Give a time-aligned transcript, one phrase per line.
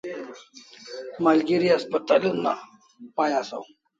[1.27, 2.53] Malgeri haspatal una
[3.19, 3.63] pai asaw